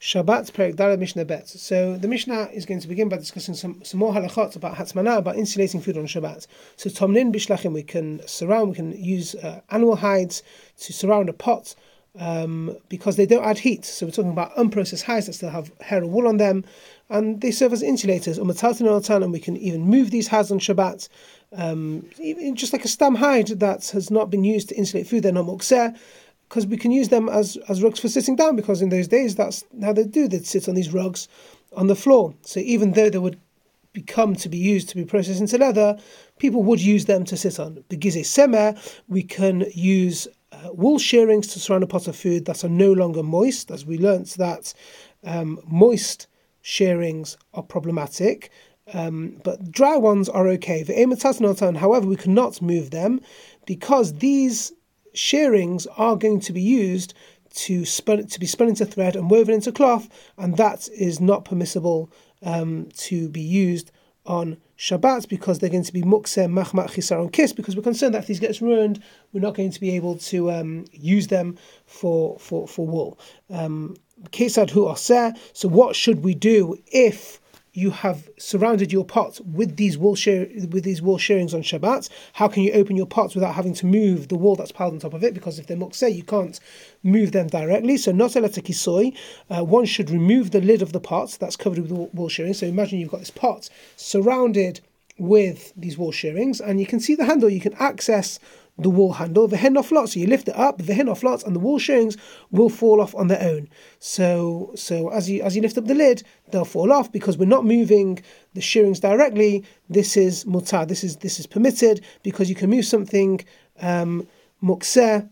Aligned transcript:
Shabbat 0.00 0.52
Perik 0.52 0.76
Dara 0.76 0.96
Mishnah 0.96 1.24
Bet. 1.24 1.48
So 1.48 1.96
the 1.96 2.06
Mishnah 2.06 2.50
is 2.52 2.66
going 2.66 2.80
to 2.80 2.86
begin 2.86 3.08
by 3.08 3.16
discussing 3.16 3.54
some, 3.54 3.82
some 3.82 3.98
more 3.98 4.12
halachot 4.12 4.54
about 4.54 4.76
Hatzmana, 4.76 5.18
about 5.18 5.36
insulating 5.36 5.80
food 5.80 5.98
on 5.98 6.06
Shabbat. 6.06 6.46
So 6.76 6.88
Tomnin 6.88 7.32
Bishlachim, 7.32 7.72
we 7.72 7.82
can 7.82 8.20
surround, 8.26 8.68
we 8.68 8.74
can 8.76 8.92
use 8.92 9.34
uh, 9.34 9.60
animal 9.70 9.96
hides 9.96 10.44
to 10.82 10.92
surround 10.92 11.28
a 11.28 11.32
pot 11.32 11.74
um, 12.16 12.76
because 12.88 13.16
they 13.16 13.26
don't 13.26 13.44
add 13.44 13.58
heat. 13.58 13.84
So 13.84 14.06
we're 14.06 14.12
talking 14.12 14.30
about 14.30 14.54
unprocessed 14.54 15.02
hides 15.02 15.26
that 15.26 15.32
still 15.32 15.50
have 15.50 15.72
hair 15.80 16.02
or 16.02 16.06
wool 16.06 16.28
on 16.28 16.36
them, 16.36 16.64
and 17.10 17.40
they 17.40 17.50
serve 17.50 17.72
as 17.72 17.82
insulators. 17.82 18.38
And 18.38 19.32
we 19.32 19.40
can 19.40 19.56
even 19.56 19.80
move 19.80 20.10
these 20.12 20.28
hides 20.28 20.52
on 20.52 20.60
Shabbat. 20.60 21.08
Um, 21.56 22.08
even 22.20 22.54
just 22.54 22.72
like 22.72 22.84
a 22.84 22.88
stam 22.88 23.16
hide 23.16 23.48
that 23.48 23.88
has 23.88 24.10
not 24.10 24.30
been 24.30 24.44
used 24.44 24.68
to 24.68 24.76
insulate 24.76 25.08
food, 25.08 25.24
they're 25.24 25.32
not 25.32 25.46
mukseh 25.46 25.96
because 26.48 26.66
we 26.66 26.76
can 26.76 26.90
use 26.90 27.08
them 27.08 27.28
as, 27.28 27.56
as 27.68 27.82
rugs 27.82 28.00
for 28.00 28.08
sitting 28.08 28.36
down 28.36 28.56
because 28.56 28.80
in 28.80 28.88
those 28.88 29.08
days 29.08 29.34
that's 29.34 29.64
how 29.82 29.92
they 29.92 30.04
do. 30.04 30.28
They'd 30.28 30.46
sit 30.46 30.68
on 30.68 30.74
these 30.74 30.92
rugs 30.92 31.28
on 31.76 31.86
the 31.86 31.94
floor. 31.94 32.34
So 32.42 32.60
even 32.60 32.92
though 32.92 33.10
they 33.10 33.18
would 33.18 33.38
become 33.92 34.34
to 34.36 34.48
be 34.48 34.58
used 34.58 34.88
to 34.88 34.96
be 34.96 35.04
processed 35.04 35.40
into 35.40 35.58
leather 35.58 35.98
people 36.38 36.62
would 36.62 36.80
use 36.80 37.06
them 37.06 37.24
to 37.24 37.36
sit 37.36 37.58
on. 37.58 37.82
Begize 37.88 38.16
tzemer 38.16 38.78
we 39.08 39.22
can 39.22 39.66
use 39.74 40.28
uh, 40.52 40.68
wool 40.72 40.98
shearings 40.98 41.48
to 41.48 41.58
surround 41.58 41.82
a 41.82 41.86
pot 41.86 42.06
of 42.06 42.16
food 42.16 42.44
that 42.44 42.64
are 42.64 42.68
no 42.70 42.92
longer 42.92 43.22
moist. 43.22 43.70
As 43.70 43.84
we 43.84 43.98
learnt 43.98 44.30
that 44.34 44.72
um, 45.24 45.58
moist 45.66 46.26
shearings 46.62 47.36
are 47.54 47.62
problematic 47.62 48.50
um, 48.94 49.40
but 49.44 49.70
dry 49.70 49.96
ones 49.96 50.28
are 50.28 50.48
okay. 50.48 50.84
However, 50.84 52.06
we 52.06 52.16
cannot 52.16 52.62
move 52.62 52.90
them 52.90 53.20
because 53.66 54.14
these 54.14 54.72
shearings 55.14 55.86
are 55.96 56.16
going 56.16 56.40
to 56.40 56.52
be 56.52 56.62
used 56.62 57.14
to 57.54 57.84
spun 57.84 58.26
to 58.26 58.40
be 58.40 58.46
spun 58.46 58.68
into 58.68 58.84
thread 58.84 59.16
and 59.16 59.30
woven 59.30 59.54
into 59.54 59.72
cloth, 59.72 60.08
and 60.36 60.56
that 60.56 60.88
is 60.88 61.20
not 61.20 61.44
permissible 61.44 62.10
um, 62.42 62.88
to 62.96 63.28
be 63.28 63.40
used 63.40 63.90
on 64.26 64.58
Shabbat 64.76 65.28
because 65.28 65.58
they're 65.58 65.70
going 65.70 65.84
to 65.84 65.92
be 65.92 66.02
mukse 66.02 66.46
machmat 66.46 66.90
chisaron 66.90 67.32
kiss 67.32 67.52
because 67.52 67.74
we're 67.74 67.82
concerned 67.82 68.14
that 68.14 68.22
if 68.22 68.26
these 68.26 68.38
gets 68.40 68.60
ruined, 68.62 69.02
we're 69.32 69.40
not 69.40 69.54
going 69.54 69.72
to 69.72 69.80
be 69.80 69.96
able 69.96 70.16
to 70.18 70.50
um, 70.52 70.84
use 70.92 71.28
them 71.28 71.58
for 71.86 72.38
for 72.38 72.68
for 72.68 72.86
wool. 72.86 73.18
Um, 73.50 73.96
So 74.32 75.68
what 75.68 75.96
should 75.96 76.24
we 76.24 76.34
do 76.34 76.76
if 76.86 77.37
you 77.78 77.90
have 77.90 78.28
surrounded 78.38 78.92
your 78.92 79.04
pots 79.04 79.40
with 79.40 79.76
these 79.76 79.96
wool 79.96 80.16
shear, 80.16 80.48
with 80.70 80.82
these 80.82 81.00
wool 81.00 81.16
shearings 81.16 81.54
on 81.54 81.62
Shabbat. 81.62 82.08
How 82.32 82.48
can 82.48 82.64
you 82.64 82.72
open 82.72 82.96
your 82.96 83.06
pots 83.06 83.34
without 83.36 83.54
having 83.54 83.74
to 83.74 83.86
move 83.86 84.28
the 84.28 84.36
wall 84.36 84.56
that's 84.56 84.72
piled 84.72 84.94
on 84.94 84.98
top 84.98 85.14
of 85.14 85.22
it? 85.22 85.32
Because 85.32 85.58
if 85.58 85.68
they're 85.68 85.76
mukseh, 85.76 86.14
you 86.14 86.24
can't 86.24 86.58
move 87.04 87.30
them 87.30 87.46
directly. 87.46 87.96
So 87.96 88.10
not 88.10 88.32
kisoy, 88.32 89.16
uh, 89.48 89.64
one 89.64 89.84
should 89.84 90.10
remove 90.10 90.50
the 90.50 90.60
lid 90.60 90.82
of 90.82 90.92
the 90.92 91.00
pot 91.00 91.36
that's 91.38 91.56
covered 91.56 91.78
with 91.78 91.92
wool 92.12 92.28
shearings. 92.28 92.58
So 92.58 92.66
imagine 92.66 92.98
you've 92.98 93.10
got 93.10 93.20
this 93.20 93.30
pot 93.30 93.70
surrounded 93.96 94.80
with 95.16 95.72
these 95.76 95.96
wool 95.96 96.12
shearings, 96.12 96.60
and 96.60 96.80
you 96.80 96.86
can 96.86 97.00
see 97.00 97.14
the 97.14 97.24
handle. 97.24 97.48
You 97.48 97.60
can 97.60 97.74
access 97.74 98.38
the 98.78 98.90
wall 98.90 99.12
handle, 99.14 99.48
the 99.48 99.56
hen 99.56 99.74
noflot. 99.74 100.08
So 100.08 100.20
you 100.20 100.26
lift 100.26 100.48
it 100.48 100.56
up, 100.56 100.78
the 100.78 100.94
hen 100.94 101.06
noflot, 101.06 101.44
and 101.44 101.54
the 101.54 101.60
wall 101.60 101.78
shearings 101.78 102.16
will 102.50 102.68
fall 102.68 103.00
off 103.00 103.14
on 103.14 103.26
their 103.28 103.42
own. 103.42 103.68
So 103.98 104.72
so 104.74 105.08
as 105.10 105.28
you 105.28 105.42
as 105.42 105.56
you 105.56 105.62
lift 105.62 105.76
up 105.78 105.86
the 105.86 105.94
lid, 105.94 106.22
they'll 106.50 106.64
fall 106.64 106.92
off 106.92 107.10
because 107.10 107.36
we're 107.36 107.46
not 107.46 107.64
moving 107.64 108.22
the 108.54 108.60
shearings 108.60 109.00
directly. 109.00 109.64
This 109.88 110.16
is 110.16 110.44
mutar. 110.44 110.86
This 110.86 111.02
is 111.02 111.16
this 111.16 111.40
is 111.40 111.46
permitted 111.46 112.04
because 112.22 112.48
you 112.48 112.54
can 112.54 112.70
move 112.70 112.84
something 112.84 113.44
um, 113.80 114.26
mukseh 114.62 115.28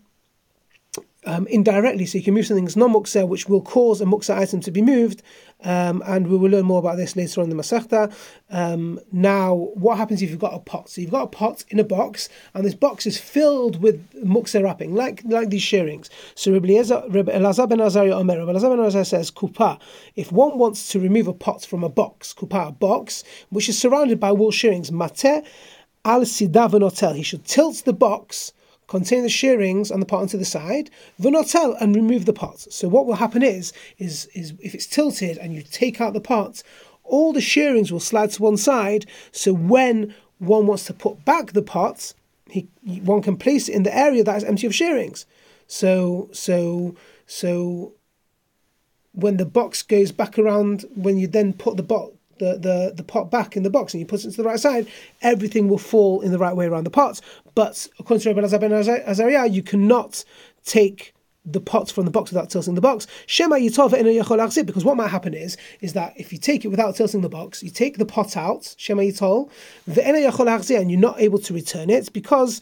um, 1.27 1.45
indirectly. 1.47 2.05
So 2.05 2.17
you 2.17 2.23
can 2.23 2.33
move 2.33 2.47
something 2.47 2.65
that's 2.65 2.75
non 2.75 2.93
mukseh, 2.93 3.27
which 3.27 3.47
will 3.47 3.61
cause 3.61 4.01
a 4.01 4.05
mukseh 4.05 4.35
item 4.35 4.61
to 4.61 4.71
be 4.71 4.81
moved. 4.81 5.21
Um, 5.63 6.03
and 6.05 6.27
we 6.27 6.37
will 6.37 6.51
learn 6.51 6.65
more 6.65 6.77
about 6.79 6.97
this 6.97 7.15
later 7.15 7.41
on 7.41 7.49
in 7.49 7.57
the 7.57 7.61
Masechta. 7.61 8.13
Um, 8.51 8.99
now, 9.11 9.55
what 9.73 9.97
happens 9.97 10.21
if 10.21 10.29
you've 10.29 10.39
got 10.39 10.53
a 10.53 10.59
pot? 10.59 10.87
So 10.87 11.01
you've 11.01 11.11
got 11.11 11.23
a 11.23 11.27
pot 11.27 11.65
in 11.69 11.79
a 11.79 11.83
box, 11.83 12.29
and 12.53 12.63
this 12.63 12.75
box 12.75 13.07
is 13.07 13.17
filled 13.19 13.81
with 13.81 14.07
mukseh 14.23 14.63
wrapping, 14.63 14.95
like 14.95 15.23
like 15.25 15.49
these 15.49 15.63
shearings. 15.63 16.09
So 16.35 16.53
Rabbi 16.53 16.67
Elazar 16.69 17.67
ben 17.67 17.81
Azariah 17.81 18.13
Omer, 18.13 18.37
Rabbi 18.37 18.51
Elazar 18.51 18.77
ben 18.77 18.85
Azariah 18.85 19.05
says, 19.05 19.31
kupa, 19.31 19.79
if 20.15 20.31
one 20.31 20.57
wants 20.57 20.89
to 20.89 20.99
remove 20.99 21.27
a 21.27 21.33
pot 21.33 21.65
from 21.65 21.83
a 21.83 21.89
box, 21.89 22.33
kupa, 22.33 22.69
a 22.69 22.71
box, 22.71 23.23
which 23.49 23.67
is 23.67 23.77
surrounded 23.77 24.19
by 24.19 24.31
wool 24.31 24.51
shearings, 24.51 24.91
mate 24.91 25.43
al 26.05 26.21
sidav 26.21 27.15
he 27.15 27.23
should 27.23 27.43
tilt 27.43 27.83
the 27.83 27.93
box 27.93 28.53
contain 28.87 29.23
the 29.23 29.29
shearings 29.29 29.91
on 29.91 29.99
the 29.99 30.05
pot 30.05 30.21
onto 30.21 30.37
the 30.37 30.45
side, 30.45 30.89
v'notel, 31.21 31.75
and 31.79 31.95
remove 31.95 32.25
the 32.25 32.33
pot. 32.33 32.59
So 32.59 32.87
what 32.87 33.05
will 33.05 33.15
happen 33.15 33.43
is, 33.43 33.73
is, 33.97 34.27
is 34.33 34.53
if 34.61 34.73
it's 34.73 34.87
tilted 34.87 35.37
and 35.37 35.53
you 35.53 35.61
take 35.61 36.01
out 36.01 36.13
the 36.13 36.21
pot, 36.21 36.63
all 37.03 37.33
the 37.33 37.41
shearings 37.41 37.91
will 37.91 37.99
slide 37.99 38.31
to 38.31 38.41
one 38.41 38.57
side. 38.57 39.05
So 39.31 39.53
when 39.53 40.13
one 40.39 40.67
wants 40.67 40.85
to 40.85 40.93
put 40.93 41.25
back 41.25 41.53
the 41.53 41.61
pot, 41.61 42.13
he, 42.49 42.67
one 42.83 43.21
can 43.21 43.37
place 43.37 43.67
it 43.67 43.75
in 43.75 43.83
the 43.83 43.95
area 43.95 44.23
that 44.23 44.37
is 44.37 44.43
empty 44.43 44.67
of 44.67 44.75
shearings. 44.75 45.25
So 45.67 46.29
so 46.31 46.95
so 47.25 47.93
when 49.11 49.37
the 49.37 49.45
box 49.45 49.81
goes 49.81 50.11
back 50.11 50.37
around, 50.37 50.85
when 50.95 51.17
you 51.17 51.27
then 51.27 51.53
put 51.53 51.75
the 51.75 51.83
box 51.83 52.16
the, 52.39 52.57
the, 52.57 52.93
the 52.95 53.03
pot 53.03 53.29
back 53.29 53.55
in 53.55 53.63
the 53.63 53.69
box 53.69 53.93
and 53.93 54.01
you 54.01 54.05
put 54.05 54.23
it 54.23 54.31
to 54.31 54.37
the 54.37 54.43
right 54.43 54.59
side, 54.59 54.87
everything 55.21 55.67
will 55.67 55.77
fall 55.77 56.21
in 56.21 56.31
the 56.31 56.37
right 56.37 56.55
way 56.55 56.65
around 56.65 56.85
the 56.85 56.89
pot. 56.89 57.21
But 57.55 57.87
according 57.99 58.21
to 58.21 58.33
Rabbi 58.33 58.47
Azariah, 58.47 59.47
you 59.47 59.63
cannot 59.63 60.23
take 60.63 61.13
the 61.49 61.61
pot 61.61 61.91
from 61.91 62.05
the 62.05 62.11
box 62.11 62.31
without 62.31 62.49
tilting 62.49 62.75
the 62.75 62.81
box. 62.81 63.07
Shema 63.25 63.55
because 63.57 64.85
what 64.85 64.97
might 64.97 65.07
happen 65.07 65.33
is 65.33 65.57
is 65.81 65.93
that 65.93 66.13
if 66.17 66.33
you 66.33 66.37
take 66.37 66.65
it 66.65 66.67
without 66.67 66.95
tilting 66.95 67.21
the 67.21 67.29
box, 67.29 67.63
you 67.63 67.69
take 67.69 67.97
the 67.97 68.05
pot 68.05 68.35
out, 68.35 68.75
shema 68.77 69.03
yitol, 69.03 69.49
and 69.87 70.91
you're 70.91 70.99
not 70.99 71.19
able 71.19 71.39
to 71.39 71.53
return 71.53 71.89
it 71.89 72.11
because 72.11 72.61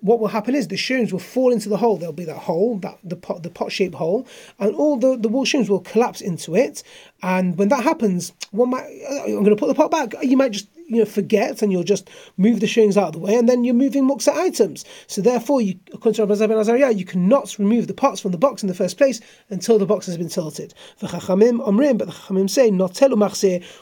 what 0.00 0.20
will 0.20 0.28
happen 0.28 0.54
is 0.54 0.68
the 0.68 0.76
shrooms 0.76 1.12
will 1.12 1.18
fall 1.18 1.52
into 1.52 1.68
the 1.68 1.78
hole. 1.78 1.96
There'll 1.96 2.12
be 2.12 2.24
that 2.24 2.36
hole, 2.36 2.78
that 2.78 2.98
the 3.02 3.16
pot 3.16 3.42
the 3.42 3.50
pot 3.50 3.72
shaped 3.72 3.94
hole, 3.94 4.26
and 4.58 4.74
all 4.74 4.96
the 4.96 5.16
the 5.16 5.28
wool 5.28 5.44
shearings 5.44 5.70
will 5.70 5.80
collapse 5.80 6.20
into 6.20 6.54
it. 6.54 6.82
And 7.22 7.56
when 7.56 7.68
that 7.68 7.82
happens, 7.82 8.32
one 8.50 8.70
might 8.70 8.86
oh, 9.08 9.24
I'm 9.24 9.44
going 9.44 9.56
to 9.56 9.56
put 9.56 9.68
the 9.68 9.74
pot 9.74 9.90
back. 9.90 10.14
You 10.22 10.36
might 10.36 10.52
just 10.52 10.68
you 10.88 10.98
know 10.98 11.04
forget 11.04 11.62
and 11.62 11.72
you'll 11.72 11.82
just 11.82 12.08
move 12.36 12.60
the 12.60 12.66
shearings 12.66 12.96
out 12.96 13.08
of 13.08 13.12
the 13.12 13.18
way 13.18 13.34
and 13.34 13.48
then 13.48 13.64
you're 13.64 13.74
moving 13.74 14.08
muksa 14.08 14.32
items. 14.32 14.84
So 15.06 15.20
therefore, 15.20 15.60
you, 15.60 15.78
according 15.92 16.14
to 16.14 16.26
Rabbi 16.26 16.54
Azariah, 16.54 16.92
you 16.92 17.04
cannot 17.04 17.58
remove 17.58 17.86
the 17.86 17.94
pots 17.94 18.20
from 18.20 18.32
the 18.32 18.38
box 18.38 18.62
in 18.62 18.68
the 18.68 18.74
first 18.74 18.96
place 18.96 19.20
until 19.50 19.78
the 19.78 19.86
box 19.86 20.06
has 20.06 20.16
been 20.16 20.28
tilted. 20.28 20.74
The 20.98 21.08
Chachamim 21.08 21.66
Omrim, 21.66 21.98
but 21.98 22.06
the 22.06 22.12
Chachamim 22.12 22.48
say 22.48 22.70
not 22.70 23.00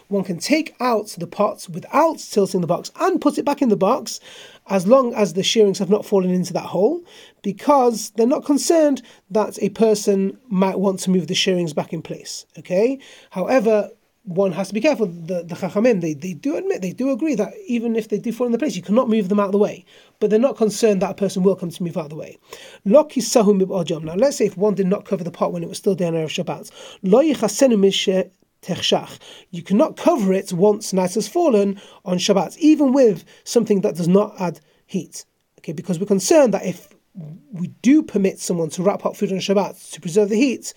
One 0.09 0.25
can 0.25 0.39
take 0.39 0.75
out 0.81 1.09
the 1.19 1.27
pots 1.27 1.69
without 1.69 2.19
tilting 2.19 2.61
the 2.61 2.67
box 2.67 2.91
and 3.01 3.21
put 3.21 3.39
it 3.39 3.45
back 3.45 3.63
in 3.63 3.69
the 3.69 3.77
box 3.77 4.21
as 4.69 4.87
long 4.87 5.13
as 5.15 5.35
the 5.35 5.43
shearings 5.43 5.79
have 5.79 5.91
not 5.91 6.07
fallen 6.07 6.31
into 6.31 6.55
that 6.55 6.65
hole, 6.65 7.05
because 7.43 8.11
they're 8.11 8.27
not 8.27 8.47
concerned 8.47 9.03
that 9.31 9.63
a 9.63 9.69
person 9.71 10.39
might 10.49 10.79
want 10.79 11.01
to 11.01 11.11
move 11.11 11.27
the 11.27 11.35
shearings 11.35 11.75
back 11.75 11.93
in 11.93 12.01
place. 12.01 12.47
Okay. 12.59 12.99
However, 13.31 13.91
one 14.25 14.53
has 14.53 14.69
to 14.69 14.75
be 14.75 14.81
careful. 14.81 15.07
The 15.07 15.43
the 15.43 15.55
Chachamim 15.55 16.01
they, 16.01 16.15
they 16.15 16.33
do 16.33 16.57
admit 16.57 16.81
they 16.81 16.93
do 16.93 17.11
agree 17.11 17.35
that 17.35 17.53
even 17.67 17.95
if 17.95 18.09
they 18.09 18.19
do 18.19 18.33
fall 18.33 18.47
in 18.47 18.53
the 18.53 18.59
place, 18.59 18.75
you 18.75 18.83
cannot 18.83 19.09
move 19.09 19.29
them 19.29 19.39
out 19.39 19.47
of 19.47 19.53
the 19.53 19.59
way. 19.59 19.85
But 20.19 20.31
they're 20.31 20.39
not 20.39 20.57
concerned 20.57 21.03
that 21.03 21.11
a 21.11 21.15
person 21.15 21.43
will 21.43 21.57
come 21.57 21.71
to 21.71 21.83
move 21.83 21.97
out 21.99 22.05
of 22.05 22.11
the 22.11 22.17
way. 22.17 22.39
Now 22.85 23.03
let's 24.15 24.37
say 24.37 24.47
if 24.47 24.57
one 24.57 24.75
did 24.75 24.87
not 24.87 25.05
cover 25.05 25.25
the 25.25 25.31
pot 25.31 25.53
when 25.53 25.63
it 25.63 25.69
was 25.69 25.79
still 25.79 25.95
there 25.95 26.09
on 26.09 26.15
Shabbat, 26.15 26.71
You 29.51 29.63
cannot 29.63 29.97
cover 29.97 30.33
it 30.33 30.53
once 30.53 30.93
night 30.95 31.15
has 31.15 31.29
fallen 31.29 31.81
on 32.05 32.19
Shabbat, 32.19 32.57
even 32.59 32.93
with 32.95 33.25
something 33.45 33.83
that 33.83 33.97
does 33.97 34.09
not 34.09 34.35
add 34.41 34.61
heat. 34.87 35.27
Okay, 35.59 35.73
because 35.73 35.99
we're 35.99 36.07
concerned 36.07 36.55
that 36.55 36.65
if 36.65 36.89
we 37.53 37.69
do 37.83 38.03
permit 38.03 38.41
someone 38.41 38.71
to 38.71 38.83
wrap 38.83 39.03
hot 39.03 39.17
food 39.19 39.33
on 39.33 39.39
Shabbat 39.39 39.93
to 39.93 40.01
preserve 40.01 40.31
the 40.31 40.37
heat, 40.37 40.73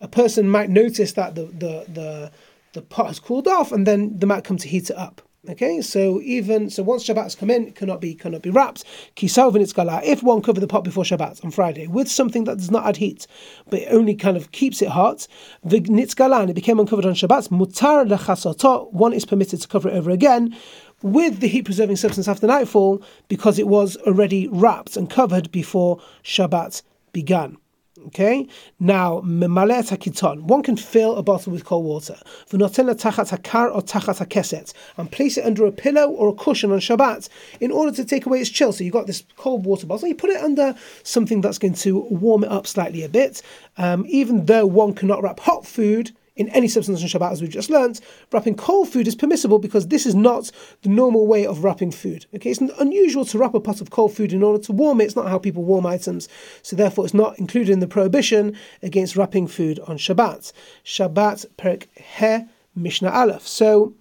a 0.00 0.06
person 0.08 0.48
might 0.48 0.70
notice 0.70 1.12
that 1.14 1.34
the 1.34 1.46
the 1.46 1.84
the 1.92 2.32
the 2.74 2.82
pot 2.82 3.06
has 3.06 3.18
cooled 3.18 3.48
off, 3.48 3.72
and 3.72 3.86
then 3.86 4.18
the 4.18 4.26
mat 4.26 4.44
come 4.44 4.58
to 4.58 4.68
heat 4.68 4.90
it 4.90 4.96
up. 4.96 5.22
Okay, 5.46 5.82
so 5.82 6.22
even 6.22 6.70
so, 6.70 6.82
once 6.82 7.04
Shabbat's 7.04 7.34
come 7.34 7.50
in, 7.50 7.66
it 7.68 7.74
cannot 7.74 8.00
be 8.00 8.14
cannot 8.14 8.40
be 8.40 8.48
wrapped. 8.48 8.82
If 9.16 10.22
one 10.22 10.40
covered 10.40 10.60
the 10.60 10.66
pot 10.66 10.84
before 10.84 11.04
Shabbat 11.04 11.44
on 11.44 11.50
Friday 11.50 11.86
with 11.86 12.10
something 12.10 12.44
that 12.44 12.56
does 12.56 12.70
not 12.70 12.86
add 12.86 12.96
heat, 12.96 13.26
but 13.68 13.82
only 13.90 14.14
kind 14.14 14.38
of 14.38 14.52
keeps 14.52 14.80
it 14.80 14.88
hot, 14.88 15.28
the 15.62 15.84
and 15.86 16.50
it 16.50 16.54
became 16.54 16.80
uncovered 16.80 17.04
on 17.04 17.12
Shabbat. 17.12 17.50
Mutar 17.50 18.08
lechasoto. 18.08 18.90
One 18.92 19.12
is 19.12 19.26
permitted 19.26 19.60
to 19.60 19.68
cover 19.68 19.90
it 19.90 19.94
over 19.94 20.10
again 20.10 20.56
with 21.02 21.40
the 21.40 21.48
heat 21.48 21.66
preserving 21.66 21.96
substance 21.96 22.26
after 22.26 22.46
nightfall 22.46 23.02
because 23.28 23.58
it 23.58 23.68
was 23.68 23.98
already 24.06 24.48
wrapped 24.48 24.96
and 24.96 25.10
covered 25.10 25.52
before 25.52 26.00
Shabbat 26.22 26.80
began. 27.12 27.58
Okay, 28.06 28.48
now 28.80 29.20
memalet 29.20 29.88
hakiton. 29.88 30.42
One 30.42 30.64
can 30.64 30.76
fill 30.76 31.14
a 31.14 31.22
bottle 31.22 31.52
with 31.52 31.64
cold 31.64 31.84
water. 31.84 32.16
V'noten 32.50 32.92
tachat 32.92 33.30
hakar 33.30 33.72
or 33.72 33.82
tachat 33.82 34.18
hakeset, 34.18 34.72
and 34.96 35.12
place 35.12 35.38
it 35.38 35.44
under 35.44 35.64
a 35.64 35.70
pillow 35.70 36.08
or 36.10 36.30
a 36.30 36.32
cushion 36.32 36.72
on 36.72 36.80
Shabbat 36.80 37.28
in 37.60 37.70
order 37.70 37.92
to 37.92 38.04
take 38.04 38.26
away 38.26 38.40
its 38.40 38.50
chill. 38.50 38.72
So 38.72 38.82
you've 38.82 38.92
got 38.92 39.06
this 39.06 39.22
cold 39.36 39.64
water 39.64 39.86
bottle. 39.86 40.08
You 40.08 40.16
put 40.16 40.30
it 40.30 40.42
under 40.42 40.74
something 41.04 41.40
that's 41.40 41.58
going 41.58 41.74
to 41.74 42.00
warm 42.00 42.42
it 42.42 42.50
up 42.50 42.66
slightly 42.66 43.04
a 43.04 43.08
bit. 43.08 43.42
Um, 43.76 44.04
even 44.08 44.46
though 44.46 44.66
one 44.66 44.94
cannot 44.94 45.22
wrap 45.22 45.38
hot 45.38 45.64
food 45.64 46.10
in 46.36 46.48
any 46.48 46.66
substance 46.66 47.00
on 47.00 47.08
Shabbat, 47.08 47.32
as 47.32 47.40
we've 47.40 47.50
just 47.50 47.70
learnt. 47.70 48.00
Wrapping 48.32 48.56
cold 48.56 48.88
food 48.88 49.06
is 49.06 49.14
permissible 49.14 49.58
because 49.58 49.88
this 49.88 50.04
is 50.04 50.14
not 50.14 50.50
the 50.82 50.88
normal 50.88 51.26
way 51.26 51.46
of 51.46 51.62
wrapping 51.62 51.92
food. 51.92 52.26
Okay, 52.34 52.50
it's 52.50 52.60
unusual 52.60 53.24
to 53.26 53.38
wrap 53.38 53.54
a 53.54 53.60
pot 53.60 53.80
of 53.80 53.90
cold 53.90 54.12
food 54.12 54.32
in 54.32 54.42
order 54.42 54.62
to 54.64 54.72
warm 54.72 55.00
it. 55.00 55.04
It's 55.04 55.16
not 55.16 55.28
how 55.28 55.38
people 55.38 55.62
warm 55.62 55.86
items, 55.86 56.28
so 56.62 56.74
therefore 56.74 57.04
it's 57.04 57.14
not 57.14 57.38
included 57.38 57.70
in 57.70 57.80
the 57.80 57.86
prohibition 57.86 58.56
against 58.82 59.16
wrapping 59.16 59.46
food 59.46 59.78
on 59.86 59.96
Shabbat. 59.96 60.52
Shabbat 60.84 61.46
Perek 61.56 61.86
He 61.94 62.46
Mishnah 62.74 63.10
Aleph. 63.10 63.46
So 63.46 63.94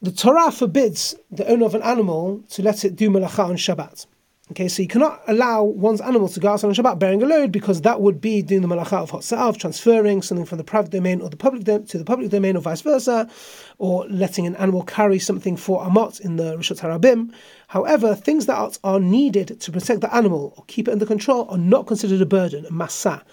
the 0.00 0.12
Torah 0.12 0.52
forbids 0.52 1.16
the 1.30 1.48
owner 1.48 1.66
of 1.66 1.74
an 1.74 1.82
animal 1.82 2.42
to 2.50 2.62
let 2.62 2.84
it 2.84 2.94
do 2.94 3.10
malacha 3.10 3.46
on 3.46 3.56
Shabbat. 3.56 4.06
Okay, 4.50 4.68
so 4.68 4.82
you 4.82 4.88
cannot 4.88 5.22
allow 5.26 5.62
one's 5.62 6.02
animal 6.02 6.28
to 6.28 6.38
go 6.38 6.50
outside 6.50 6.68
on 6.68 6.74
Shabbat 6.74 6.98
bearing 6.98 7.22
a 7.22 7.26
load 7.26 7.50
because 7.50 7.80
that 7.80 8.02
would 8.02 8.20
be 8.20 8.42
doing 8.42 8.60
the 8.60 8.68
malacha 8.68 8.98
of 9.02 9.08
hot 9.08 9.32
of 9.32 9.56
transferring 9.56 10.20
something 10.20 10.44
from 10.44 10.58
the 10.58 10.64
private 10.64 10.90
domain 10.90 11.22
or 11.22 11.30
the 11.30 11.36
public 11.36 11.64
to 11.64 11.96
the 11.96 12.04
public 12.04 12.28
domain 12.28 12.54
or 12.54 12.60
vice 12.60 12.82
versa, 12.82 13.26
or 13.78 14.06
letting 14.08 14.46
an 14.46 14.54
animal 14.56 14.82
carry 14.82 15.18
something 15.18 15.56
for 15.56 15.82
amot 15.82 16.20
in 16.20 16.36
the 16.36 16.58
Rishot 16.58 16.82
Harabim. 16.82 17.32
However, 17.68 18.14
things 18.14 18.44
that 18.44 18.78
are 18.84 19.00
needed 19.00 19.58
to 19.60 19.72
protect 19.72 20.02
the 20.02 20.14
animal 20.14 20.52
or 20.58 20.64
keep 20.66 20.88
it 20.88 20.92
under 20.92 21.06
control 21.06 21.48
are 21.48 21.56
not 21.56 21.86
considered 21.86 22.20
a 22.20 22.26
burden, 22.26 22.66
a 22.66 22.70
massa. 22.70 23.24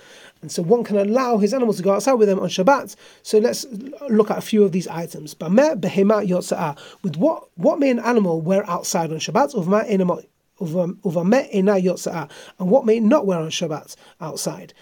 And 0.41 0.49
so 0.49 0.63
one 0.63 0.85
can 0.85 0.95
allow 0.95 1.39
his 1.39 1.53
animal 1.53 1.73
to 1.73 1.83
go 1.83 1.93
outside 1.93 2.13
with 2.13 2.29
them 2.29 2.39
on 2.39 2.47
Shabbat. 2.47 2.95
So 3.21 3.37
let's 3.37 3.65
look 4.09 4.31
at 4.31 4.37
a 4.37 4.41
few 4.41 4.63
of 4.63 4.71
these 4.71 4.87
items. 4.87 5.35
With 5.37 7.17
what 7.17 7.49
what 7.55 7.79
may 7.79 7.89
an 7.89 7.99
animal 7.99 8.39
wear 8.39 8.67
outside 8.69 9.11
on 9.11 9.17
Shabbat? 9.17 10.23
And 10.61 12.29
what 12.59 12.85
may 12.85 12.99
not 12.99 13.25
wear 13.25 13.39
on 13.39 13.49
Shabbat 13.49 13.95
outside. 14.19 14.73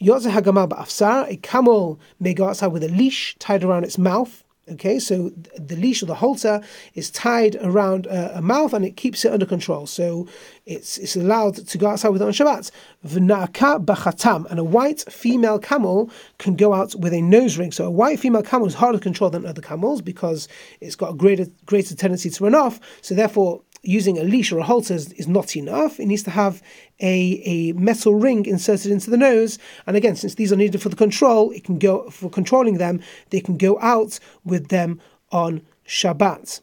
Yotze 0.00 0.30
Hagamal 0.30 0.68
Ba'afsar, 0.68 1.28
a 1.28 1.36
camel 1.36 1.98
may 2.20 2.32
go 2.32 2.48
outside 2.48 2.68
with 2.68 2.84
a 2.84 2.88
leash 2.88 3.36
tied 3.38 3.64
around 3.64 3.84
its 3.84 3.98
mouth. 3.98 4.44
Okay, 4.70 4.98
so 4.98 5.30
the 5.56 5.76
leash 5.76 6.02
or 6.02 6.06
the 6.06 6.16
halter 6.16 6.60
is 6.94 7.10
tied 7.10 7.56
around 7.62 8.04
a, 8.04 8.36
a, 8.36 8.42
mouth 8.42 8.74
and 8.74 8.84
it 8.84 8.98
keeps 8.98 9.24
it 9.24 9.32
under 9.32 9.46
control. 9.46 9.86
So 9.86 10.28
it's 10.66 10.98
it's 10.98 11.16
allowed 11.16 11.66
to 11.66 11.78
go 11.78 11.86
outside 11.86 12.10
with 12.10 12.20
it 12.20 12.26
on 12.26 12.32
Shabbat. 12.32 12.70
V'na'aka 13.06 13.82
b'chatam, 13.82 14.44
and 14.50 14.60
a 14.60 14.64
white 14.64 15.10
female 15.10 15.58
camel 15.58 16.10
can 16.36 16.54
go 16.54 16.74
out 16.74 16.94
with 16.96 17.14
a 17.14 17.22
nose 17.22 17.56
ring. 17.56 17.72
So 17.72 17.86
a 17.86 17.90
white 17.90 18.20
female 18.20 18.42
camel 18.42 18.66
is 18.66 18.74
harder 18.74 18.98
to 18.98 19.02
control 19.02 19.30
than 19.30 19.46
other 19.46 19.62
camels 19.62 20.02
because 20.02 20.48
it's 20.82 20.96
got 20.96 21.12
a 21.12 21.14
greater 21.14 21.46
greater 21.64 21.96
tendency 21.96 22.28
to 22.28 22.44
run 22.44 22.54
off. 22.54 22.78
So 23.00 23.14
therefore, 23.14 23.62
using 23.82 24.18
a 24.18 24.22
leash 24.22 24.52
or 24.52 24.58
a 24.58 24.64
halter 24.64 24.94
is, 24.94 25.12
is, 25.12 25.28
not 25.28 25.56
enough. 25.56 26.00
It 26.00 26.06
needs 26.06 26.22
to 26.24 26.30
have 26.30 26.62
a, 27.00 27.42
a 27.44 27.72
metal 27.72 28.14
ring 28.14 28.46
inserted 28.46 28.90
into 28.90 29.10
the 29.10 29.16
nose. 29.16 29.58
And 29.86 29.96
again, 29.96 30.16
since 30.16 30.34
these 30.34 30.52
are 30.52 30.56
needed 30.56 30.82
for 30.82 30.88
the 30.88 30.96
control, 30.96 31.50
it 31.50 31.64
can 31.64 31.78
go 31.78 32.10
for 32.10 32.28
controlling 32.30 32.78
them, 32.78 33.00
they 33.30 33.40
can 33.40 33.56
go 33.56 33.78
out 33.80 34.18
with 34.44 34.68
them 34.68 35.00
on 35.30 35.62
Shabbat. 35.86 36.60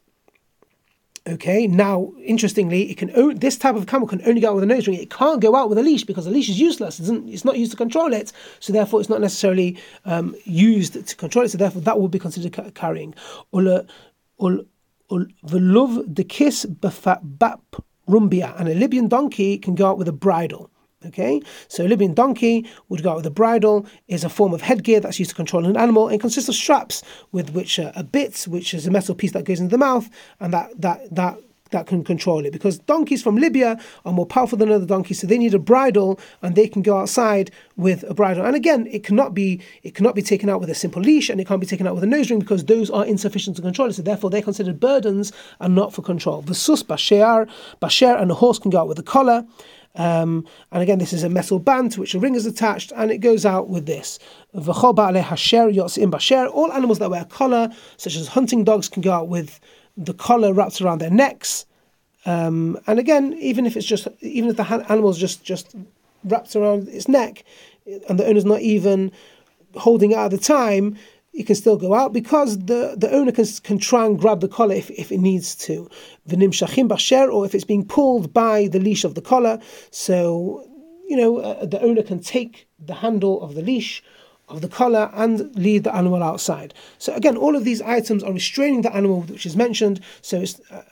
Okay, 1.27 1.65
now 1.65 2.13
interestingly, 2.23 2.91
it 2.91 2.97
can 2.97 3.39
this 3.39 3.57
type 3.57 3.73
of 3.75 3.87
camel 3.87 4.07
can 4.07 4.21
only 4.27 4.39
go 4.39 4.49
out 4.49 4.55
with 4.55 4.63
a 4.63 4.67
nose 4.67 4.87
ring. 4.87 4.95
It 4.95 5.09
can't 5.09 5.41
go 5.41 5.55
out 5.55 5.69
with 5.69 5.79
a 5.79 5.81
leash 5.81 6.03
because 6.03 6.27
a 6.27 6.29
leash 6.29 6.49
is 6.49 6.59
useless. 6.59 6.99
It's, 6.99 7.09
it's 7.09 7.43
not 7.43 7.57
used 7.57 7.71
to 7.71 7.77
control 7.77 8.13
it, 8.13 8.31
so 8.59 8.71
therefore 8.71 8.99
it's 8.99 9.09
not 9.09 9.21
necessarily 9.21 9.75
um, 10.05 10.35
used 10.43 11.07
to 11.07 11.15
control 11.15 11.43
it. 11.45 11.49
So 11.49 11.57
therefore, 11.57 11.81
that 11.81 11.99
will 11.99 12.09
be 12.09 12.19
considered 12.19 12.75
carrying 12.75 13.15
v'luv 15.09 16.15
the 16.15 16.23
kiss 16.23 16.65
bap 16.65 17.75
rumbia, 18.07 18.59
and 18.59 18.69
a 18.69 18.75
Libyan 18.75 19.07
donkey 19.07 19.57
can 19.57 19.75
go 19.75 19.87
out 19.87 19.97
with 19.97 20.07
a 20.07 20.13
bridle. 20.13 20.69
Okay, 21.05 21.39
so 21.67 21.85
a 21.85 21.87
Libyan 21.87 22.15
donkey 22.15 22.65
would 22.89 23.03
go 23.03 23.11
out 23.11 23.17
with 23.17 23.27
a 23.27 23.31
bridle, 23.31 23.85
is 24.07 24.23
a 24.23 24.29
form 24.29 24.53
of 24.53 24.61
headgear 24.61 24.99
that's 24.99 25.19
used 25.19 25.29
to 25.29 25.35
control 25.35 25.65
an 25.65 25.77
animal, 25.77 26.07
and 26.07 26.19
consists 26.19 26.49
of 26.49 26.55
straps 26.55 27.03
with 27.31 27.51
which 27.51 27.77
uh, 27.77 27.91
a 27.95 28.03
bit, 28.03 28.43
which 28.47 28.73
is 28.73 28.87
a 28.87 28.91
metal 28.91 29.13
piece 29.13 29.31
that 29.33 29.45
goes 29.45 29.59
into 29.59 29.71
the 29.71 29.77
mouth, 29.77 30.09
and 30.39 30.51
that 30.53 30.69
that 30.81 31.13
that 31.13 31.37
that 31.71 31.87
can 31.87 32.03
control 32.03 32.45
it 32.45 32.53
because 32.53 32.77
donkeys 32.79 33.23
from 33.23 33.35
Libya 33.35 33.79
are 34.05 34.13
more 34.13 34.25
powerful 34.25 34.57
than 34.57 34.71
other 34.71 34.85
donkeys, 34.85 35.19
so 35.19 35.27
they 35.27 35.37
need 35.37 35.53
a 35.53 35.59
bridle 35.59 36.19
and 36.41 36.55
they 36.55 36.67
can 36.67 36.81
go 36.81 36.97
outside 36.97 37.51
with 37.75 38.03
a 38.09 38.13
bridle. 38.13 38.45
And 38.45 38.55
again, 38.55 38.87
it 38.91 39.03
cannot 39.03 39.33
be 39.33 39.61
it 39.83 39.95
cannot 39.95 40.15
be 40.15 40.21
taken 40.21 40.49
out 40.49 40.59
with 40.59 40.69
a 40.69 40.75
simple 40.75 41.01
leash 41.01 41.29
and 41.29 41.41
it 41.41 41.47
can't 41.47 41.61
be 41.61 41.67
taken 41.67 41.87
out 41.87 41.95
with 41.95 42.03
a 42.03 42.07
nose 42.07 42.29
ring 42.29 42.39
because 42.39 42.65
those 42.65 42.89
are 42.89 43.05
insufficient 43.05 43.55
to 43.55 43.61
control 43.61 43.89
it. 43.89 43.93
So 43.93 44.01
therefore, 44.01 44.29
they're 44.29 44.41
considered 44.41 44.79
burdens 44.79 45.31
and 45.59 45.75
not 45.75 45.93
for 45.93 46.01
control. 46.01 46.41
The 46.41 46.55
sus 46.55 46.83
basher, 46.83 47.47
basher, 47.79 48.15
and 48.15 48.29
a 48.31 48.35
horse 48.35 48.59
can 48.59 48.71
go 48.71 48.79
out 48.79 48.87
with 48.87 48.99
a 48.99 49.03
collar. 49.03 49.45
Um, 49.95 50.45
and 50.71 50.83
again, 50.83 50.99
this 50.99 51.13
is 51.13 51.23
a 51.23 51.29
metal 51.29 51.57
band 51.57 51.93
to 51.93 52.01
which 52.01 52.13
a 52.15 52.19
ring 52.19 52.35
is 52.35 52.45
attached, 52.45 52.91
and 52.95 53.11
it 53.11 53.19
goes 53.19 53.45
out 53.45 53.69
with 53.69 53.85
this. 53.85 54.19
All 54.53 54.67
animals 56.73 56.99
that 56.99 57.09
wear 57.09 57.21
a 57.21 57.25
collar, 57.25 57.69
such 57.97 58.15
as 58.17 58.27
hunting 58.27 58.63
dogs, 58.65 58.89
can 58.89 59.01
go 59.01 59.11
out 59.11 59.29
with 59.29 59.59
the 59.97 60.13
collar 60.13 60.53
wraps 60.53 60.81
around 60.81 60.99
their 60.99 61.09
necks. 61.09 61.65
Um, 62.25 62.77
and 62.87 62.99
again, 62.99 63.33
even 63.39 63.65
if 63.65 63.77
it's 63.77 63.85
just, 63.85 64.07
even 64.21 64.49
if 64.49 64.57
the 64.57 64.85
animal's 64.89 65.19
just 65.19 65.43
just 65.43 65.75
wrapped 66.23 66.55
around 66.55 66.87
its 66.89 67.07
neck, 67.07 67.43
and 68.09 68.19
the 68.19 68.25
owner's 68.25 68.45
not 68.45 68.61
even 68.61 69.11
holding 69.75 70.11
it 70.11 70.17
at 70.17 70.31
the 70.31 70.37
time, 70.37 70.97
it 71.33 71.45
can 71.45 71.55
still 71.55 71.77
go 71.77 71.93
out 71.93 72.13
because 72.13 72.57
the, 72.65 72.95
the 72.97 73.11
owner 73.11 73.31
can, 73.31 73.45
can 73.63 73.77
try 73.77 74.05
and 74.05 74.17
grab 74.17 74.39
the 74.39 74.47
collar 74.47 74.73
if, 74.73 74.89
if 74.91 75.11
it 75.11 75.19
needs 75.19 75.53
to. 75.55 75.89
V'nim 76.27 76.51
shachim 76.51 76.87
basher, 76.87 77.29
or 77.29 77.45
if 77.45 77.53
it's 77.53 77.65
being 77.65 77.85
pulled 77.85 78.33
by 78.33 78.67
the 78.67 78.79
leash 78.79 79.03
of 79.03 79.15
the 79.15 79.21
collar. 79.21 79.59
So, 79.91 80.65
you 81.07 81.17
know, 81.17 81.37
uh, 81.37 81.65
the 81.65 81.81
owner 81.81 82.01
can 82.01 82.19
take 82.19 82.67
the 82.79 82.95
handle 82.95 83.41
of 83.41 83.53
the 83.53 83.61
leash 83.61 84.01
of 84.47 84.61
the 84.61 84.67
collar 84.67 85.09
and 85.13 85.55
lead 85.55 85.83
the 85.83 85.95
animal 85.95 86.21
outside. 86.21 86.73
So 86.97 87.13
again, 87.13 87.37
all 87.37 87.55
of 87.55 87.63
these 87.63 87.81
items 87.81 88.23
are 88.23 88.33
restraining 88.33 88.81
the 88.81 88.95
animal, 88.95 89.21
which 89.21 89.45
is 89.45 89.55
mentioned. 89.55 90.01
So 90.21 90.41
it's 90.41 90.59
uh, 90.71 90.83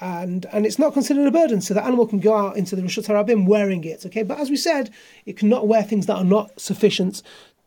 and 0.00 0.46
and 0.52 0.66
it's 0.66 0.78
not 0.78 0.92
considered 0.92 1.26
a 1.26 1.30
burden. 1.30 1.60
So 1.60 1.74
the 1.74 1.84
animal 1.84 2.06
can 2.06 2.20
go 2.20 2.36
out 2.36 2.56
into 2.56 2.76
the 2.76 2.82
Rishut 2.82 3.06
Harabim 3.06 3.46
wearing 3.46 3.84
it. 3.84 4.04
Okay, 4.06 4.22
but 4.22 4.38
as 4.38 4.50
we 4.50 4.56
said, 4.56 4.90
it 5.26 5.36
cannot 5.36 5.66
wear 5.66 5.82
things 5.82 6.06
that 6.06 6.16
are 6.16 6.24
not 6.24 6.60
sufficient 6.60 7.22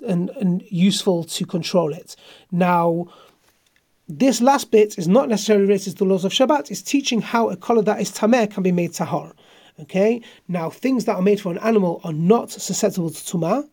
and 0.07 0.29
and 0.31 0.63
useful 0.69 1.23
to 1.25 1.45
control 1.45 1.93
it. 1.93 2.15
Now. 2.51 3.07
This 4.07 4.41
last 4.41 4.71
bit 4.71 4.97
is 4.97 5.07
not 5.07 5.29
necessarily 5.29 5.65
related 5.65 5.91
to 5.91 5.99
the 5.99 6.03
laws 6.03 6.25
of 6.25 6.33
Shabbat. 6.33 6.69
It's 6.69 6.81
teaching 6.81 7.21
how 7.21 7.49
a 7.49 7.55
collar 7.55 7.81
that 7.83 8.01
is 8.01 8.11
tameh 8.11 8.51
can 8.51 8.61
be 8.61 8.71
made 8.73 8.91
tahor. 8.91 9.31
Okay. 9.79 10.21
Now, 10.49 10.69
things 10.69 11.05
that 11.05 11.15
are 11.15 11.21
made 11.21 11.39
for 11.39 11.49
an 11.49 11.59
animal 11.59 12.01
are 12.03 12.11
not 12.11 12.51
susceptible 12.51 13.09
to 13.09 13.15
tumah 13.15 13.69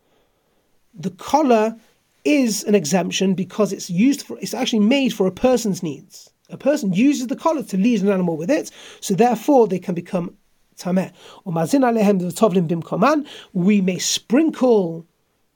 the 0.95 1.11
collar 1.11 1.77
is 2.25 2.65
an 2.65 2.75
exemption 2.75 3.35
because 3.35 3.73
it's 3.73 3.89
used 3.89 4.23
for 4.23 4.39
it's 4.41 4.55
actually 4.55 4.81
made 4.81 5.11
for 5.15 5.27
a 5.27 5.33
person's 5.33 5.83
needs. 5.83 6.31
A 6.51 6.57
person 6.57 6.93
uses 6.93 7.27
the 7.27 7.37
collar 7.37 7.63
to 7.63 7.77
lead 7.77 8.03
an 8.03 8.09
animal 8.09 8.37
with 8.37 8.51
it, 8.51 8.71
so 9.01 9.15
therefore 9.15 9.69
they 9.69 9.79
can 9.79 9.95
become 9.95 10.35
tameh. 10.77 11.13
Or 11.45 11.53
mazin 11.53 11.83
alehem 11.83 12.21
tovlim 12.21 13.27
We 13.53 13.81
may 13.81 13.99
sprinkle 13.99 15.07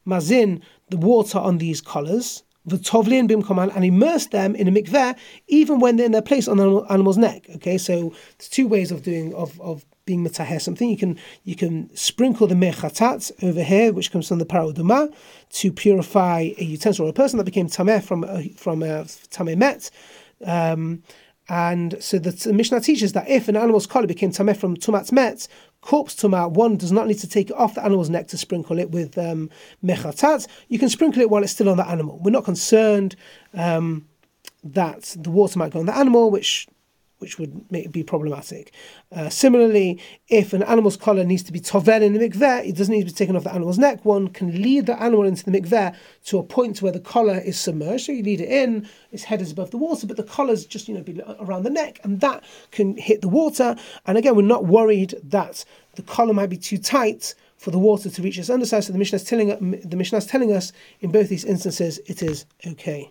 mazin 0.04 0.62
the 0.90 0.96
water 0.98 1.38
on 1.38 1.58
these 1.58 1.80
collars 1.80 2.42
the 2.64 2.76
tovlin 2.76 3.26
bim 3.26 3.42
and 3.58 3.84
immerse 3.84 4.26
them 4.26 4.54
in 4.54 4.68
a 4.68 4.70
mikveh 4.70 5.16
even 5.48 5.80
when 5.80 5.96
they're 5.96 6.06
in 6.06 6.12
their 6.12 6.22
place 6.22 6.46
on 6.48 6.58
the 6.58 6.80
animal's 6.90 7.18
neck. 7.18 7.46
Okay, 7.56 7.78
so 7.78 8.12
there's 8.38 8.48
two 8.48 8.68
ways 8.68 8.92
of 8.92 9.02
doing 9.02 9.34
of, 9.34 9.60
of 9.60 9.84
being 10.04 10.24
metaher 10.24 10.60
something. 10.60 10.88
You 10.88 10.96
can 10.96 11.18
you 11.44 11.56
can 11.56 11.94
sprinkle 11.96 12.46
the 12.46 12.54
mei 12.54 12.72
chatat 12.72 13.30
over 13.42 13.62
here, 13.62 13.92
which 13.92 14.10
comes 14.10 14.28
from 14.28 14.38
the 14.38 14.46
parah 14.46 14.72
adumah, 14.72 15.12
to 15.50 15.72
purify 15.72 16.50
a 16.58 16.64
utensil 16.64 17.06
or 17.06 17.10
a 17.10 17.12
person 17.12 17.38
that 17.38 17.44
became 17.44 17.68
tameh 17.68 18.02
from 18.02 18.24
a, 18.24 18.48
from 18.50 18.82
a 18.82 19.04
tameh 19.04 19.56
met. 19.56 19.90
Um, 20.44 21.02
and 21.48 21.96
so 22.00 22.18
the, 22.18 22.30
the, 22.30 22.52
Mishnah 22.52 22.80
teaches 22.80 23.12
that 23.12 23.28
if 23.28 23.48
an 23.48 23.56
animal's 23.56 23.86
collar 23.86 24.06
became 24.06 24.30
tameh 24.30 24.56
from 24.56 24.76
tumat 24.76 25.10
met, 25.12 25.48
corpse 25.82 26.14
tumah, 26.14 26.50
one 26.50 26.76
does 26.76 26.92
not 26.92 27.06
need 27.06 27.18
to 27.18 27.28
take 27.28 27.50
it 27.50 27.56
off 27.56 27.74
the 27.74 27.84
animal's 27.84 28.08
neck 28.08 28.28
to 28.28 28.38
sprinkle 28.38 28.78
it 28.78 28.90
with 28.90 29.18
um, 29.18 29.50
mei 29.82 29.94
chatat. 29.94 30.46
You 30.68 30.78
can 30.78 30.88
sprinkle 30.88 31.20
it 31.20 31.28
while 31.28 31.42
it's 31.42 31.52
still 31.52 31.68
on 31.68 31.76
the 31.76 31.86
animal. 31.86 32.18
We're 32.22 32.30
not 32.30 32.44
concerned 32.44 33.14
um, 33.52 34.08
that 34.64 35.14
the 35.18 35.30
water 35.30 35.58
might 35.58 35.72
go 35.72 35.80
on 35.80 35.86
the 35.86 35.96
animal, 35.96 36.30
which 36.30 36.66
which 37.22 37.38
would 37.38 37.70
make, 37.70 37.90
be 37.90 38.02
problematic. 38.02 38.72
Uh, 39.10 39.30
similarly, 39.30 39.98
if 40.28 40.52
an 40.52 40.62
animal's 40.64 40.96
collar 40.96 41.24
needs 41.24 41.42
to 41.44 41.52
be 41.52 41.60
tovel 41.60 42.02
in 42.02 42.12
the 42.12 42.18
mikveh, 42.18 42.66
it 42.68 42.76
doesn't 42.76 42.92
need 42.92 43.06
to 43.06 43.06
be 43.06 43.12
taken 43.12 43.36
off 43.36 43.44
the 43.44 43.54
animal's 43.54 43.78
neck. 43.78 44.04
One 44.04 44.28
can 44.28 44.60
lead 44.60 44.86
the 44.86 45.00
animal 45.00 45.24
into 45.24 45.44
the 45.44 45.52
mikveh 45.52 45.94
to 46.26 46.38
a 46.38 46.42
point 46.42 46.82
where 46.82 46.92
the 46.92 47.00
collar 47.00 47.38
is 47.38 47.58
submerged. 47.58 48.06
So 48.06 48.12
you 48.12 48.22
lead 48.22 48.40
it 48.40 48.50
in, 48.50 48.88
its 49.12 49.24
head 49.24 49.40
is 49.40 49.52
above 49.52 49.70
the 49.70 49.78
water, 49.78 50.06
but 50.06 50.16
the 50.16 50.22
collar's 50.24 50.66
just 50.66 50.88
you 50.88 50.94
know 50.94 51.02
be 51.02 51.22
around 51.40 51.62
the 51.62 51.70
neck, 51.70 52.00
and 52.02 52.20
that 52.20 52.44
can 52.72 52.96
hit 52.96 53.22
the 53.22 53.28
water. 53.28 53.76
And 54.06 54.18
again, 54.18 54.36
we're 54.36 54.42
not 54.42 54.66
worried 54.66 55.14
that 55.22 55.64
the 55.94 56.02
collar 56.02 56.34
might 56.34 56.50
be 56.50 56.56
too 56.56 56.78
tight 56.78 57.34
for 57.56 57.70
the 57.70 57.78
water 57.78 58.10
to 58.10 58.22
reach 58.22 58.38
its 58.38 58.50
underside. 58.50 58.82
So 58.84 58.92
the 58.92 58.98
Mishnah 58.98 59.16
is 59.16 59.24
telling 59.24 59.48
the 59.48 59.96
Mishnah 59.96 60.18
is 60.18 60.26
telling 60.26 60.52
us 60.52 60.72
in 61.00 61.12
both 61.12 61.28
these 61.28 61.44
instances 61.44 61.98
it 62.06 62.22
is 62.22 62.44
okay. 62.66 63.08